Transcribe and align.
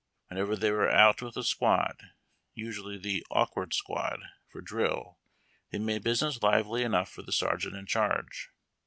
Whenever 0.29 0.55
they 0.55 0.71
were 0.71 0.89
out 0.89 1.21
with 1.21 1.37
a 1.37 1.43
squad— 1.43 2.13
usually 2.55 2.97
the 2.97 3.23
"awkward 3.29 3.71
squad"— 3.71 4.19
for 4.51 4.59
drill, 4.59 5.19
they 5.69 5.77
made 5.77 6.03
business 6.03 6.41
lively 6.41 6.81
enough 6.81 7.07
for 7.11 7.21
the 7.21 7.31
sergeant 7.31 7.75
in 7.75 7.85
charge. 7.85 8.49